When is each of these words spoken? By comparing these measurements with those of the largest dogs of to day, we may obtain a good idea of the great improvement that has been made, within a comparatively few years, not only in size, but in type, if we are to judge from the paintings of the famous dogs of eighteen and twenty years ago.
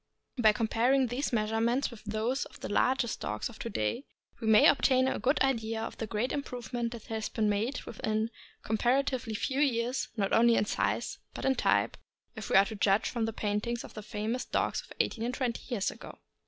By 0.39 0.51
comparing 0.51 1.05
these 1.05 1.31
measurements 1.31 1.91
with 1.91 2.03
those 2.05 2.45
of 2.45 2.59
the 2.61 2.69
largest 2.73 3.19
dogs 3.19 3.49
of 3.49 3.59
to 3.59 3.69
day, 3.69 4.05
we 4.39 4.47
may 4.47 4.65
obtain 4.67 5.07
a 5.07 5.19
good 5.19 5.39
idea 5.43 5.79
of 5.79 5.99
the 5.99 6.07
great 6.07 6.31
improvement 6.31 6.91
that 6.91 7.03
has 7.05 7.29
been 7.29 7.47
made, 7.47 7.79
within 7.83 8.31
a 8.63 8.65
comparatively 8.67 9.35
few 9.35 9.59
years, 9.59 10.07
not 10.17 10.33
only 10.33 10.55
in 10.55 10.65
size, 10.65 11.19
but 11.35 11.45
in 11.45 11.53
type, 11.53 11.97
if 12.35 12.49
we 12.49 12.55
are 12.55 12.65
to 12.65 12.75
judge 12.75 13.11
from 13.11 13.25
the 13.25 13.31
paintings 13.31 13.83
of 13.83 13.93
the 13.93 14.01
famous 14.01 14.43
dogs 14.43 14.81
of 14.81 14.91
eighteen 14.99 15.23
and 15.23 15.35
twenty 15.35 15.61
years 15.71 15.91
ago. 15.91 16.17